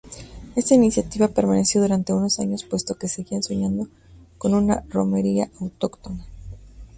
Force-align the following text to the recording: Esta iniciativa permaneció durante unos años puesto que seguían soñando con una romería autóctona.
Esta 0.55 0.73
iniciativa 0.73 1.27
permaneció 1.27 1.79
durante 1.79 2.11
unos 2.11 2.39
años 2.39 2.63
puesto 2.63 2.95
que 2.95 3.07
seguían 3.07 3.43
soñando 3.43 3.87
con 4.39 4.55
una 4.55 4.83
romería 4.89 5.51
autóctona. 5.59 6.25